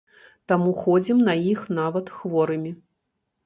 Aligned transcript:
Таму 0.51 0.71
ходзім 0.85 1.21
на 1.29 1.37
іх 1.53 1.59
нават 1.83 2.13
хворымі. 2.17 2.77